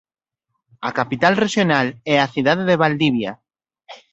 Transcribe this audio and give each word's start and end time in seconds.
A 0.87 0.91
capital 0.99 1.33
rexional 1.43 1.87
é 2.13 2.15
a 2.19 2.31
cidade 2.35 2.63
de 2.69 2.79
Valdivia. 2.83 3.31